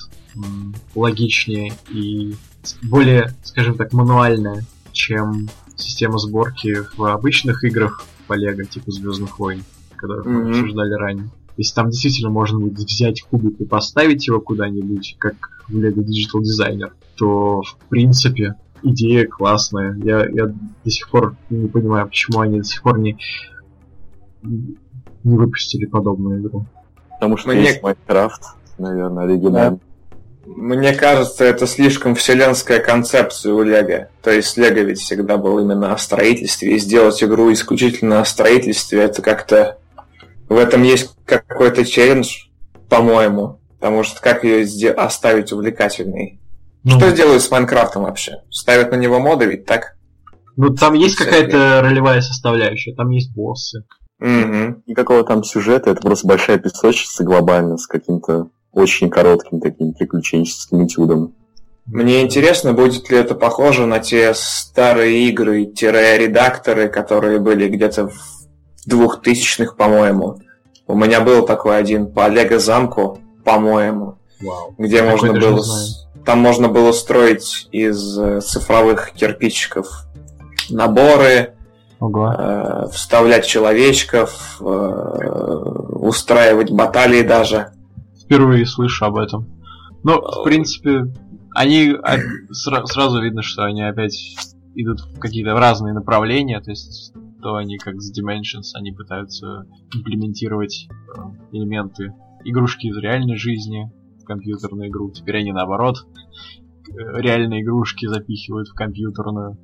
логичнее 0.96 1.74
и 1.90 2.36
более, 2.84 3.34
скажем 3.44 3.76
так, 3.76 3.94
мануальная, 3.94 4.64
чем 4.92 5.50
система 5.76 6.18
сборки 6.18 6.78
в 6.98 7.04
обычных 7.06 7.64
играх 7.64 8.04
по 8.28 8.34
Лего, 8.34 8.64
типа 8.64 8.92
Звездных 8.92 9.38
войн, 9.40 9.64
которые 9.96 10.24
мы 10.28 10.42
Мгм. 10.44 10.50
обсуждали 10.52 10.94
ранее. 10.94 11.30
Если 11.58 11.76
там 11.76 11.90
действительно 11.90 12.30
можно 12.30 12.60
будет 12.60 12.78
взять 12.80 13.22
кубик 13.24 13.60
и 13.60 13.66
поставить 13.66 14.28
его 14.28 14.40
куда-нибудь, 14.42 15.16
как 15.20 15.64
в 15.68 15.76
Lego 15.78 16.04
Digital 16.04 16.42
Designer, 16.42 16.92
то 17.16 17.62
в 17.62 17.76
принципе 17.90 18.56
идея 18.82 19.28
классная. 19.28 19.96
Я, 20.04 20.26
я 20.30 20.48
до 20.48 20.90
сих 20.90 21.10
пор 21.10 21.36
не 21.50 21.68
понимаю, 21.68 22.08
почему 22.08 22.40
они 22.42 22.58
до 22.60 22.64
сих 22.66 22.82
пор 22.82 23.00
не, 23.00 23.18
не 24.44 24.76
выпустили 25.24 25.86
подобную 25.86 26.42
игру. 26.42 26.66
Потому 27.12 27.38
что 27.38 27.50
Мне- 27.52 27.62
есть 27.64 27.84
Майнкрафт, 27.84 28.42
наверное, 28.78 29.24
оригинальный. 29.26 29.80
Мне 30.46 30.94
кажется, 30.94 31.46
это 31.46 31.66
слишком 31.68 32.16
вселенская 32.16 32.80
концепция 32.80 33.54
у 33.54 33.64
Лего. 33.64 34.10
То 34.22 34.32
есть 34.32 34.58
Лего 34.58 34.80
ведь 34.80 35.00
всегда 35.00 35.38
был 35.38 35.60
именно 35.60 35.94
о 35.94 35.98
строительстве, 35.98 36.76
и 36.76 36.80
сделать 36.80 37.24
игру 37.24 37.52
исключительно 37.52 38.22
о 38.22 38.26
строительстве, 38.26 39.02
это 39.02 39.22
как-то... 39.22 39.78
В 40.50 40.58
этом 40.58 40.84
есть 40.84 41.16
какой-то 41.26 41.86
челлендж, 41.86 42.48
по-моему. 42.90 43.60
Потому 43.80 44.04
что 44.04 44.22
как 44.22 44.44
ее 44.44 44.66
сде- 44.66 44.92
оставить 44.92 45.52
увлекательной? 45.52 46.40
Ну, 46.84 47.00
Что 47.00 47.12
делают 47.12 47.42
с 47.42 47.50
Майнкрафтом 47.50 48.04
вообще? 48.04 48.44
Ставят 48.50 48.92
на 48.92 48.96
него 48.96 49.20
моды 49.20 49.46
ведь, 49.46 49.66
так? 49.66 49.96
ну 50.56 50.70
там 50.74 50.94
есть 50.94 51.16
какая-то 51.16 51.82
ролевая 51.82 52.22
составляющая, 52.22 52.94
там 52.94 53.10
есть 53.10 53.34
боссы. 53.34 53.84
Угу. 54.20 54.84
Никакого 54.88 55.24
там 55.24 55.44
сюжета, 55.44 55.92
это 55.92 56.02
просто 56.02 56.28
большая 56.28 56.58
песочница 56.60 57.24
глобально 57.24 57.78
с 57.78 57.88
каким-то 57.88 58.48
очень 58.74 59.10
коротким 59.10 59.60
таким 59.60 59.94
приключенческим 59.94 60.86
этюдом. 60.86 61.34
Мне 61.86 62.22
интересно, 62.22 62.74
будет 62.74 63.10
ли 63.10 63.18
это 63.18 63.36
похоже 63.36 63.86
на 63.86 64.00
те 64.00 64.34
старые 64.34 65.28
игры-редакторы, 65.30 66.88
которые 66.88 67.40
были 67.40 67.68
где-то 67.68 68.08
в 68.08 68.14
двухтысячных, 68.86 69.76
по-моему. 69.76 70.40
У 70.88 70.96
меня 70.96 71.22
был 71.22 71.46
такой 71.46 71.78
один 71.78 72.12
по 72.12 72.28
Лего 72.28 72.60
замку, 72.60 73.20
по-моему, 73.44 74.18
Вау. 74.42 74.76
где 74.78 75.00
Такой 75.00 75.12
можно 75.12 75.34
было... 75.34 75.64
Там 76.26 76.40
можно 76.40 76.70
было 76.70 76.94
строить 76.94 77.68
из 77.74 78.18
э, 78.18 78.40
цифровых 78.40 79.12
кирпичиков 79.12 80.06
наборы, 80.70 81.56
Ого. 82.00 82.34
э, 82.38 82.88
вставлять 82.94 83.46
человечков, 83.46 84.56
э, 84.62 84.64
устраивать 84.64 86.72
баталии 86.72 87.24
даже. 87.24 87.74
Впервые 88.34 88.66
слышу 88.66 89.06
об 89.06 89.18
этом. 89.18 89.46
Ну, 90.04 90.20
в 90.20 90.44
принципе, 90.44 91.14
они 91.54 91.96
а, 92.02 92.16
сра- 92.50 92.84
сразу 92.88 93.22
видно, 93.22 93.44
что 93.44 93.64
они 93.64 93.84
опять 93.84 94.36
идут 94.74 95.02
в 95.02 95.20
какие-то 95.20 95.54
разные 95.54 95.94
направления, 95.94 96.60
то 96.60 96.72
есть 96.72 97.14
то 97.44 97.56
они 97.56 97.78
как 97.78 98.02
с 98.02 98.12
Dimensions, 98.12 98.72
они 98.74 98.92
пытаются 98.92 99.68
имплементировать 99.94 100.88
э, 100.90 101.22
элементы 101.52 102.16
игрушки 102.44 102.88
из 102.88 102.98
реальной 102.98 103.38
жизни 103.38 103.92
в 104.20 104.26
компьютерную 104.26 104.90
игру. 104.90 105.12
Теперь 105.12 105.38
они 105.38 105.52
наоборот 105.52 105.98
э, 106.90 107.22
реальные 107.22 107.62
игрушки 107.62 108.08
запихивают 108.08 108.70
в 108.70 108.74
компьютерную. 108.74 109.58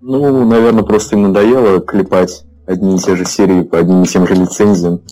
Ну, 0.00 0.48
наверное, 0.48 0.84
просто 0.84 1.16
им 1.16 1.24
надоело 1.24 1.80
клепать 1.80 2.46
одни 2.66 2.96
и 2.96 2.98
те 2.98 3.16
же 3.16 3.26
серии 3.26 3.64
по 3.64 3.78
одним 3.78 4.04
и 4.04 4.06
тем 4.06 4.26
же 4.26 4.34
лицензиям. 4.34 5.02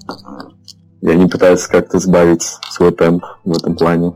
И 1.02 1.10
они 1.10 1.26
пытаются 1.26 1.68
как-то 1.68 1.98
сбавить 1.98 2.42
свой 2.70 2.92
темп 2.92 3.24
в 3.44 3.56
этом 3.56 3.76
плане. 3.76 4.14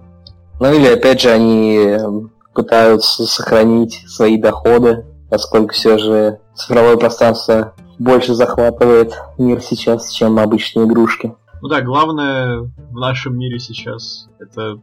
Ну 0.61 0.73
или 0.73 0.87
опять 0.87 1.21
же 1.21 1.31
они 1.31 1.76
эм, 1.76 2.31
пытаются 2.55 3.26
сохранить 3.26 4.05
свои 4.07 4.38
доходы, 4.38 5.05
поскольку 5.28 5.75
все 5.75 5.99
же 5.99 6.38
цифровое 6.55 6.97
пространство 6.97 7.75
больше 7.99 8.35
захватывает 8.35 9.12
мир 9.37 9.61
сейчас, 9.61 10.11
чем 10.11 10.38
обычные 10.38 10.87
игрушки. 10.87 11.35
Ну 11.61 11.69
да, 11.69 11.81
главное 11.81 12.61
в 12.61 12.95
нашем 12.95 13.38
мире 13.38 13.59
сейчас 13.59 14.28
это 14.38 14.78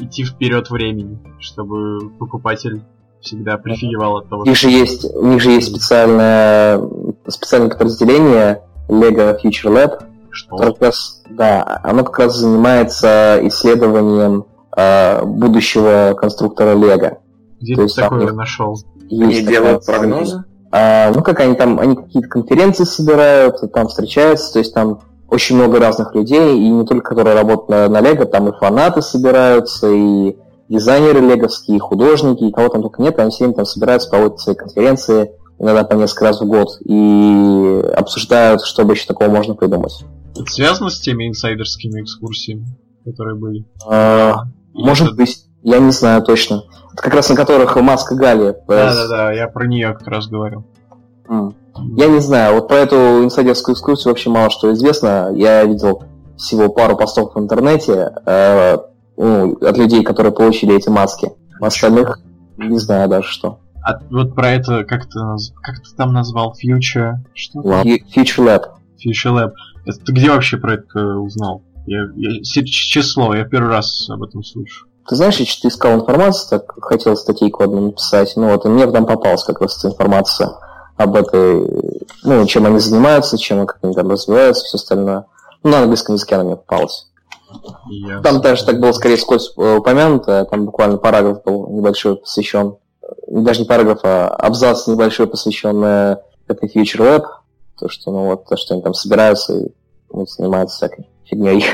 идти 0.00 0.24
вперед 0.24 0.70
времени, 0.70 1.18
чтобы 1.38 2.10
покупатель 2.18 2.82
всегда 3.20 3.58
прифигевал 3.58 4.18
от 4.18 4.28
того, 4.28 4.42
У 4.42 4.46
них 4.46 4.56
же 4.56 4.70
есть, 4.70 5.04
у 5.14 5.26
них 5.26 5.40
же 5.40 5.50
есть 5.50 5.70
специальное, 5.70 6.80
специальное 7.26 7.70
подразделение 7.70 8.62
Lego 8.88 9.36
Future 9.42 9.72
Lab, 9.72 10.04
что 10.30 10.56
которое 10.56 10.72
как 10.72 10.82
раз, 10.82 11.22
да, 11.30 11.80
оно 11.82 12.04
как 12.04 12.18
раз 12.18 12.36
занимается 12.36 13.38
исследованием 13.42 14.46
э, 14.76 15.24
будущего 15.24 16.14
конструктора 16.16 16.74
Лего. 16.74 17.18
где 17.60 17.74
то 17.74 17.80
ты 17.80 17.82
есть 17.84 17.96
там 17.96 18.10
такое 18.10 18.24
их- 18.24 18.34
нашел? 18.34 18.78
Они 19.10 19.34
Есть 19.34 19.48
делают 19.48 19.84
такая 19.84 20.00
прогнозы? 20.00 20.44
А, 20.70 21.10
ну, 21.14 21.22
как 21.22 21.40
они 21.40 21.54
там, 21.54 21.80
они 21.80 21.96
какие-то 21.96 22.28
конференции 22.28 22.84
собирают, 22.84 23.56
там 23.72 23.88
встречаются, 23.88 24.52
то 24.52 24.58
есть 24.58 24.74
там 24.74 25.00
очень 25.30 25.56
много 25.56 25.78
разных 25.78 26.14
людей, 26.14 26.58
и 26.58 26.68
не 26.68 26.84
только 26.84 27.08
которые 27.10 27.34
работают 27.36 27.68
на, 27.70 27.88
на 27.88 28.00
Лего, 28.00 28.26
там 28.26 28.48
и 28.48 28.52
фанаты 28.52 29.00
собираются, 29.02 29.88
и 29.90 30.36
дизайнеры 30.68 31.20
леговские, 31.20 31.78
и 31.78 31.80
художники, 31.80 32.44
и 32.44 32.52
кого 32.52 32.68
там 32.68 32.82
только 32.82 33.00
нет, 33.00 33.18
они 33.18 33.30
все 33.30 33.44
время 33.44 33.56
там 33.56 33.64
собираются, 33.64 34.10
проводят 34.10 34.40
свои 34.40 34.54
конференции, 34.54 35.32
иногда 35.58 35.84
по 35.84 35.94
несколько 35.94 36.24
раз 36.26 36.40
в 36.40 36.46
год, 36.46 36.68
и 36.84 37.82
обсуждают, 37.96 38.62
что 38.62 38.84
бы 38.84 38.94
еще 38.94 39.06
такого 39.06 39.28
можно 39.28 39.54
придумать. 39.54 40.04
Это 40.32 40.50
связано 40.50 40.90
с 40.90 41.00
теми 41.00 41.28
инсайдерскими 41.28 42.02
экскурсиями, 42.02 42.66
которые 43.04 43.36
были? 43.36 43.64
А, 43.86 44.44
может 44.72 45.08
это- 45.08 45.16
быть, 45.16 45.44
я 45.62 45.78
не 45.78 45.90
знаю 45.90 46.22
точно. 46.22 46.62
Это 46.92 47.02
как 47.02 47.14
раз 47.14 47.28
на 47.28 47.36
которых 47.36 47.76
Маска 47.76 48.14
Гали. 48.14 48.56
Да-да-да, 48.66 49.32
я 49.32 49.48
про 49.48 49.66
нее 49.66 49.94
как 49.94 50.06
раз 50.06 50.28
говорю. 50.28 50.64
М. 51.28 51.54
Я 51.96 52.08
не 52.08 52.20
знаю, 52.20 52.54
вот 52.54 52.68
про 52.68 52.78
эту 52.78 53.24
инсайдерскую 53.24 53.74
экскурсию 53.74 54.12
вообще 54.12 54.30
мало 54.30 54.50
что 54.50 54.72
известно. 54.72 55.30
Я 55.34 55.64
видел 55.64 56.02
всего 56.36 56.68
пару 56.68 56.96
постов 56.96 57.34
в 57.34 57.38
интернете 57.38 58.12
э, 58.24 58.78
ну, 59.16 59.56
от 59.60 59.76
людей, 59.76 60.02
которые 60.02 60.32
получили 60.32 60.76
эти 60.76 60.88
маски. 60.88 61.30
В 61.60 61.64
остальных 61.64 62.20
не 62.56 62.78
знаю 62.78 63.08
даже 63.08 63.28
что. 63.28 63.58
А 63.84 63.98
вот 64.10 64.34
про 64.34 64.50
это, 64.50 64.84
как 64.84 65.04
ты, 65.08 65.18
как 65.62 65.76
ты 65.76 65.96
там 65.96 66.12
назвал? 66.12 66.54
Future? 66.54 67.14
Что? 67.34 67.60
Lab. 67.60 67.84
Future 67.84 68.44
Lab. 68.44 68.62
Future 68.96 69.32
Lab. 69.34 69.52
Это 69.86 69.98
ты 70.04 70.12
где 70.12 70.30
вообще 70.30 70.56
про 70.58 70.74
это 70.74 71.00
узнал? 71.18 71.62
Я, 71.86 72.00
я- 72.16 72.42
число, 72.42 73.34
я 73.34 73.44
первый 73.44 73.70
раз 73.70 74.08
об 74.10 74.22
этом 74.22 74.42
слышу. 74.42 74.86
Ты 75.08 75.16
знаешь, 75.16 75.36
я 75.38 75.46
что-то 75.46 75.68
искал 75.68 75.94
информацию, 75.94 76.60
так 76.60 76.70
хотел 76.82 77.16
статейку 77.16 77.62
одну 77.64 77.80
написать, 77.86 78.34
ну 78.36 78.48
вот, 78.50 78.66
и 78.66 78.68
мне 78.68 78.86
там 78.90 79.06
попалась 79.06 79.42
как 79.42 79.62
раз 79.62 79.78
эта 79.78 79.94
информация 79.94 80.50
об 80.98 81.16
этой, 81.16 81.66
ну, 82.24 82.44
чем 82.46 82.66
они 82.66 82.78
занимаются, 82.78 83.38
чем 83.38 83.64
как 83.66 83.78
они 83.82 83.94
там 83.94 84.10
развиваются, 84.10 84.64
все 84.64 84.76
остальное. 84.76 85.24
Ну, 85.62 85.70
на 85.70 85.78
английском 85.80 86.16
языке 86.16 86.34
она 86.34 86.44
мне 86.44 86.56
попалась. 86.56 87.06
И 87.90 87.94
я- 88.06 88.20
Там 88.20 88.42
даже 88.42 88.66
так 88.66 88.80
было 88.80 88.92
скорее 88.92 89.16
скользь 89.16 89.50
э, 89.56 89.76
упомянуто, 89.76 90.46
там 90.50 90.66
буквально 90.66 90.98
параграф 90.98 91.42
был 91.42 91.68
небольшой 91.70 92.16
посвящен, 92.16 92.76
даже 93.44 93.60
не 93.60 93.66
параграф, 93.66 94.00
а 94.04 94.28
абзац 94.28 94.86
небольшой 94.86 95.26
посвящен 95.26 95.82
э, 95.84 96.16
этой 96.48 96.68
Future 96.68 97.00
Web, 97.00 97.22
то, 97.78 97.88
что, 97.88 98.10
ну 98.10 98.24
вот, 98.26 98.46
то, 98.46 98.56
что 98.56 98.74
они 98.74 98.82
там 98.82 98.94
собираются 98.94 99.54
и 99.58 99.66
ну, 100.12 100.26
занимаются 100.26 100.76
всякой 100.76 101.06
фигней. 101.24 101.64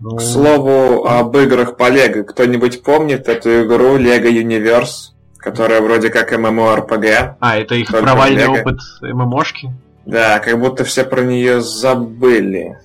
Ну, 0.00 0.16
К 0.16 0.20
слову 0.20 1.06
об 1.06 1.34
играх 1.36 1.76
по 1.76 1.88
Лего. 1.88 2.24
Кто-нибудь 2.24 2.82
помнит 2.82 3.28
эту 3.28 3.62
игру 3.64 3.96
Lego 3.98 4.28
Universe, 4.30 5.12
которая 5.38 5.80
вроде 5.80 6.10
как 6.10 6.32
MMORPG? 6.32 7.36
А, 7.40 7.56
это 7.58 7.74
их 7.74 7.88
провальный 7.88 8.42
Лего. 8.42 8.60
опыт 8.60 8.78
ММОшки? 9.00 9.72
Да, 10.04 10.40
как 10.40 10.60
будто 10.60 10.84
все 10.84 11.04
про 11.04 11.22
нее 11.22 11.62
забыли. 11.62 12.78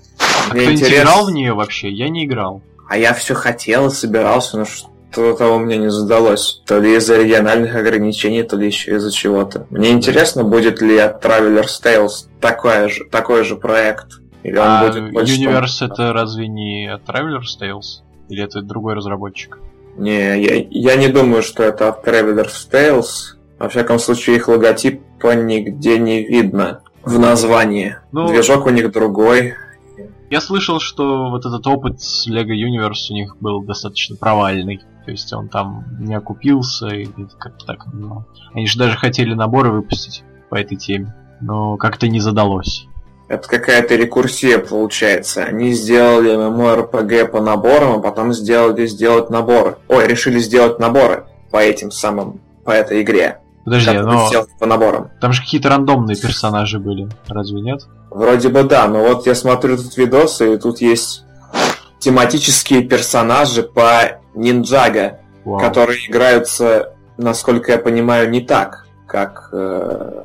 А 0.50 0.54
Мне 0.54 0.62
кто-нибудь 0.64 0.82
интерес- 0.84 1.02
играл 1.02 1.26
в 1.26 1.32
нее 1.32 1.54
вообще? 1.54 1.90
Я 1.90 2.08
не 2.10 2.26
играл. 2.26 2.62
А 2.88 2.98
я 2.98 3.14
все 3.14 3.34
хотел 3.34 3.88
и 3.88 3.92
собирался, 3.92 4.58
но 4.60 4.66
что-то 5.12 5.48
у 5.54 5.60
меня 5.60 5.78
не 5.78 5.90
задалось. 5.92 6.62
То 6.66 6.80
ли 6.80 6.96
из-за 6.96 7.18
региональных 7.18 7.76
ограничений, 7.76 8.44
то 8.44 8.56
ли 8.56 8.68
еще 8.68 8.96
из-за 8.96 9.12
чего-то. 9.12 9.66
Мне 9.70 9.92
интересно, 9.92 10.44
будет 10.44 10.82
ли 10.82 10.98
от 10.98 11.24
Traveler's 11.24 11.82
Tales 11.84 12.28
такой 12.40 12.90
же, 12.90 13.06
такой 13.06 13.44
же 13.44 13.56
проект. 13.56 14.08
Или 14.44 14.58
он 14.58 14.68
А 14.68 14.88
будет 14.88 15.12
больше... 15.12 15.36
Universe 15.36 15.86
это 15.86 16.14
разве 16.14 16.48
не 16.48 16.88
от 16.92 17.04
Traveler's 17.04 17.60
Tales? 17.60 18.02
Или 18.30 18.44
это 18.44 18.62
другой 18.62 18.94
разработчик? 18.94 19.60
Не, 19.98 20.42
я, 20.42 20.66
я 20.70 20.96
не 20.96 21.08
думаю, 21.10 21.44
что 21.44 21.64
это 21.64 21.90
от 21.90 22.08
Traveler's 22.08 22.70
Tales. 22.72 23.36
Во 23.58 23.68
всяком 23.68 24.00
случае, 24.00 24.38
их 24.38 24.48
логотипа 24.48 25.34
нигде 25.34 25.98
не 26.00 26.24
видно 26.24 26.82
в 27.04 27.20
названии. 27.20 27.98
Ну- 28.12 28.28
Движок 28.28 28.66
у 28.66 28.70
них 28.70 28.92
другой. 28.92 29.56
Я 30.30 30.42
слышал, 30.42 30.80
что 30.80 31.32
вот 31.32 31.46
этот 31.46 31.66
опыт 31.66 32.00
с 32.02 32.28
Lego 32.30 32.52
Universe 32.54 33.10
у 33.10 33.14
них 33.14 33.36
был 33.42 33.64
достаточно 33.64 34.16
провальный. 34.16 34.80
То 35.10 35.14
есть 35.14 35.34
он 35.34 35.50
там 35.50 35.86
не 36.00 36.14
окупился 36.14 36.86
или 36.86 37.28
как-то 37.40 37.66
так. 37.66 37.88
ну. 37.92 38.26
Они 38.54 38.68
же 38.68 38.78
даже 38.78 38.96
хотели 38.96 39.34
наборы 39.34 39.72
выпустить 39.72 40.24
по 40.52 40.56
этой 40.56 40.78
теме. 40.78 41.16
Но 41.42 41.78
как-то 41.78 42.08
не 42.08 42.20
задалось. 42.20 42.86
Это 43.28 43.48
какая-то 43.50 43.96
рекурсия 43.96 44.60
получается. 44.60 45.46
Они 45.46 45.72
сделали 45.74 46.38
MMORPG 46.38 47.26
по 47.26 47.42
наборам, 47.42 47.94
а 47.94 48.00
потом 48.02 48.34
сделали 48.34 48.86
сделать 48.86 49.32
наборы. 49.32 49.78
Ой, 49.88 50.06
решили 50.08 50.38
сделать 50.38 50.78
наборы 50.78 51.26
по 51.50 51.58
этим 51.58 51.90
самым, 51.90 52.40
по 52.64 52.70
этой 52.70 53.02
игре. 53.02 53.40
Подожди, 53.66 53.92
Как 53.92 54.06
но 54.06 54.30
по 54.60 54.68
наборам. 54.68 55.10
там 55.20 55.34
же 55.34 55.42
какие-то 55.42 55.70
рандомные 55.70 56.18
персонажи 56.18 56.78
были, 56.78 57.10
разве 57.28 57.62
нет? 57.62 57.82
Вроде 58.12 58.50
бы 58.50 58.62
да, 58.62 58.88
но 58.88 59.00
вот 59.00 59.26
я 59.26 59.34
смотрю 59.34 59.76
тут 59.78 59.98
видосы, 59.98 60.54
и 60.54 60.58
тут 60.60 60.82
есть 60.82 61.24
тематические 62.00 62.84
персонажи 62.84 63.64
по 63.64 64.19
ниндзяго, 64.40 65.20
Вау. 65.46 65.60
которые 65.60 66.00
играются, 66.08 66.94
насколько 67.18 67.72
я 67.72 67.78
понимаю, 67.78 68.30
не 68.30 68.42
так, 68.42 68.88
как 69.08 69.50
э, 69.52 70.24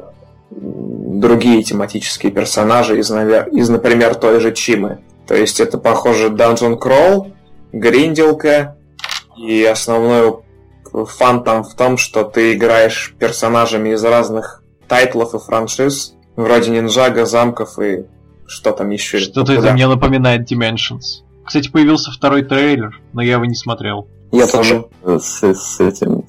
другие 0.50 1.62
тематические 1.62 2.32
персонажи 2.32 2.98
из, 2.98 3.10
навер- 3.10 3.48
из, 3.50 3.68
например, 3.68 4.14
той 4.14 4.40
же 4.40 4.52
Чимы. 4.52 5.00
То 5.26 5.34
есть 5.34 5.60
это, 5.60 5.78
похоже, 5.78 6.28
Dungeon 6.28 6.78
Crawl, 6.78 7.32
гринделка, 7.72 8.76
и 9.36 9.64
основной 9.64 10.36
фан 10.92 11.42
там 11.42 11.64
в 11.64 11.74
том, 11.74 11.96
что 11.96 12.24
ты 12.24 12.54
играешь 12.54 13.14
персонажами 13.18 13.90
из 13.90 14.04
разных 14.04 14.62
тайтлов 14.86 15.34
и 15.34 15.38
франшиз, 15.38 16.14
вроде 16.36 16.70
Ninjago, 16.70 17.26
замков 17.26 17.78
и 17.78 18.04
что 18.46 18.72
там 18.72 18.90
еще. 18.90 19.18
Что-то 19.18 19.54
это 19.54 19.72
мне 19.72 19.88
напоминает 19.88 20.50
Dimensions. 20.50 21.23
Кстати, 21.44 21.70
появился 21.70 22.10
второй 22.10 22.42
трейлер, 22.42 23.00
но 23.12 23.22
я 23.22 23.34
его 23.34 23.44
не 23.44 23.54
смотрел. 23.54 24.08
Я 24.32 24.46
тоже. 24.46 24.86
С, 25.04 25.42
с 25.44 25.80
этим, 25.80 26.24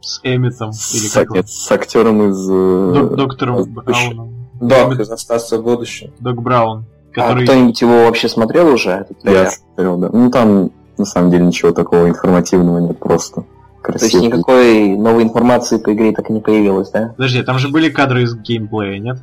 С 0.00 0.20
Эмметом 0.22 0.70
или 0.70 1.06
с, 1.08 1.12
как 1.12 1.24
его? 1.26 1.36
нет, 1.36 1.48
с 1.48 1.70
актером 1.72 2.30
из... 2.30 2.48
э, 2.50 2.92
Док- 2.94 3.14
доктором. 3.16 3.64
Брауном. 3.72 4.34
Док 4.60 4.98
из 5.00 5.10
«Остаться 5.10 5.58
в 5.58 5.62
будущем». 5.64 6.12
Док 6.20 6.42
Браун. 6.42 6.84
А 7.12 7.14
Который... 7.14 7.44
кто-нибудь 7.44 7.80
его 7.80 8.04
вообще 8.04 8.28
смотрел 8.28 8.68
уже? 8.68 8.90
этот 8.90 9.16
Я 9.24 9.30
трейлер? 9.30 9.50
смотрел, 9.50 9.96
да. 9.98 10.10
Ну 10.12 10.30
там 10.30 10.70
на 10.98 11.04
самом 11.04 11.30
деле 11.30 11.44
ничего 11.46 11.72
такого 11.72 12.08
информативного 12.08 12.78
нет, 12.78 12.98
просто 12.98 13.42
То 13.42 13.92
есть 13.92 14.10
красиво. 14.12 14.22
никакой 14.22 14.96
новой 14.96 15.22
информации 15.22 15.78
по 15.78 15.92
игре 15.94 16.12
так 16.12 16.28
и 16.30 16.32
не 16.32 16.40
появилось, 16.40 16.90
да? 16.90 17.14
Подожди, 17.16 17.42
там 17.42 17.58
же 17.58 17.68
были 17.68 17.88
кадры 17.90 18.22
из 18.24 18.34
геймплея, 18.34 18.98
нет? 18.98 19.18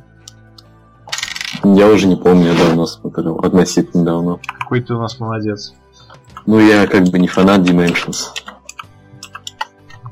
Я 1.64 1.88
уже 1.88 2.06
не 2.06 2.16
помню, 2.16 2.52
я 2.52 2.58
давно 2.58 2.86
смотрел, 2.86 3.38
относительно 3.38 4.04
давно. 4.04 4.40
Какой 4.58 4.82
ты 4.82 4.94
у 4.94 5.00
нас 5.00 5.18
молодец. 5.18 5.74
Ну 6.46 6.60
я 6.60 6.86
как 6.86 7.04
бы 7.04 7.18
не 7.18 7.26
фанат 7.26 7.62
Dimensions. 7.62 8.34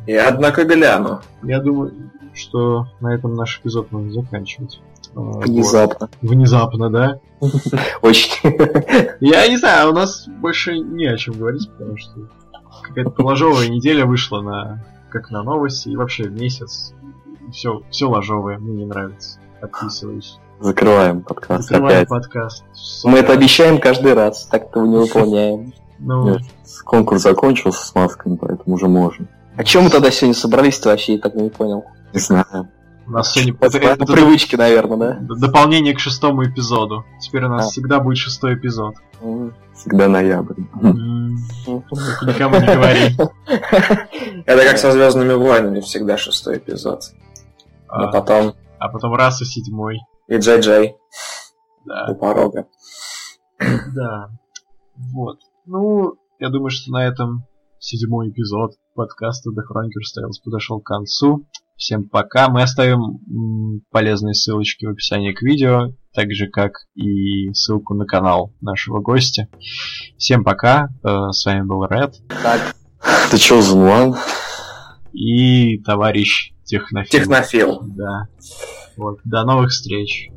Я, 0.07 0.29
однако, 0.29 0.65
гляну. 0.65 1.21
Я 1.43 1.61
думаю, 1.61 2.11
что 2.35 2.87
на 3.01 3.15
этом 3.15 3.35
наш 3.35 3.61
эпизод 3.61 3.93
можно 3.93 4.11
заканчивать. 4.13 4.81
А, 5.15 5.21
вот. 5.21 5.45
Внезапно. 5.45 6.09
Внезапно, 6.23 6.91
да? 6.91 7.21
Очень. 8.01 8.57
Я 9.21 9.47
не 9.47 9.59
знаю, 9.59 9.91
у 9.91 9.95
нас 9.95 10.27
больше 10.27 10.79
не 10.79 11.07
о 11.07 11.17
чем 11.17 11.35
говорить, 11.35 11.71
потому 11.71 11.97
что 11.99 12.29
какая-то 12.83 13.23
ложовая 13.23 13.69
неделя 13.69 14.07
вышла 14.07 14.41
на 14.41 14.85
как 15.11 15.31
на 15.31 15.43
новости 15.43 15.91
и 15.91 15.97
вообще 15.97 16.25
месяц. 16.25 16.95
Все, 17.53 17.83
все 17.91 18.09
ложовое, 18.09 18.59
мне 18.59 18.77
не 18.79 18.87
нравится. 18.87 19.39
Отписываюсь. 19.61 20.39
Закрываем 20.63 21.23
подкаст 21.23 21.69
Закрываем 21.69 21.97
опять. 21.99 22.09
подкаст. 22.09 22.65
Мы 23.05 23.19
это 23.19 23.33
обещаем 23.33 23.81
каждый 23.81 24.15
раз, 24.15 24.47
так 24.47 24.67
этого 24.67 24.87
не 24.87 24.97
выполняем. 24.97 25.73
Ну. 25.99 26.39
Конкурс 26.85 27.23
закончился 27.23 27.85
с 27.85 27.95
масками, 27.95 28.37
поэтому 28.37 28.77
уже 28.77 28.87
можно. 28.87 29.27
А 29.57 29.65
чем 29.65 29.85
мы 29.85 29.91
тогда 29.91 30.11
сегодня 30.13 30.35
собрались-то 30.35 30.91
вообще, 30.91 31.15
я 31.15 31.19
так 31.21 31.35
не 31.35 31.49
понял. 31.51 31.85
Не 32.13 32.21
знаю. 32.21 32.69
у 33.07 33.11
нас 33.11 33.33
сегодня 33.33 33.55
это- 33.61 33.79
по 33.81 33.85
это 33.87 34.07
привычке, 34.07 34.57
наверное, 34.57 35.19
да? 35.21 35.35
дополнение 35.35 35.95
к 35.95 35.99
шестому 35.99 36.45
эпизоду. 36.45 37.05
Теперь 37.21 37.45
у 37.45 37.49
нас 37.49 37.67
А. 37.67 37.71
всегда 37.71 37.99
будет 37.99 38.19
шестой 38.19 38.55
эпизод. 38.55 38.95
Всегда 39.75 40.07
ноябрь. 40.09 40.61
Никому 42.23 42.57
не 42.57 42.67
говори. 42.67 43.17
Это 44.47 44.65
как 44.65 44.79
со 44.79 44.93
Звездными 44.93 45.33
войнами 45.35 45.81
всегда 45.81 46.17
шестой 46.17 46.59
эпизод. 46.59 47.03
А, 47.89 48.05
А 48.05 48.13
потом 48.13 48.55
а 48.79 48.89
потом 48.89 49.15
раз 49.15 49.43
и 49.43 49.45
седьмой. 49.45 49.99
И 50.33 50.39
Джей 50.39 50.61
Джей 50.61 50.97
у 51.85 51.89
Да. 51.89 52.15
порога. 52.15 52.67
Да. 53.95 54.31
Вот. 55.13 55.39
Ну, 55.67 56.15
я 56.39 56.49
думаю, 56.49 56.71
что 56.71 56.91
на 56.91 57.07
этом 57.07 57.45
седьмой 57.79 58.31
эпизод 58.31 58.73
подкаста 58.95 59.51
The 59.51 59.63
Frontier 59.71 60.01
Styles 60.01 60.43
подошел 60.43 60.81
к 60.81 60.87
концу. 60.87 61.47
Всем 61.77 62.09
пока. 62.09 62.49
Мы 62.49 62.63
оставим 62.63 63.83
полезные 63.91 64.35
ссылочки 64.35 64.87
в 64.87 64.91
описании 64.91 65.33
к 65.33 65.43
видео, 65.43 65.93
так 66.15 66.33
же 66.33 66.47
как 66.47 66.73
и 66.95 67.53
ссылку 67.53 67.95
на 67.95 68.07
канал 68.07 68.55
нашего 68.61 69.01
гостя. 69.01 69.49
Всем 70.17 70.45
пока. 70.45 70.89
Э, 71.05 71.31
с 71.31 71.45
вами 71.45 71.63
был 71.63 71.85
Ред. 71.85 72.15
Так. 72.43 72.75
The 73.33 73.37
Chosen 73.37 74.15
One. 74.15 74.17
И 75.13 75.79
товарищ 75.83 76.53
Технофил. 76.65 77.11
Технофил. 77.21 77.81
Да. 77.83 78.29
Вот. 78.97 79.19
До 79.25 79.45
новых 79.45 79.71
встреч. 79.71 80.31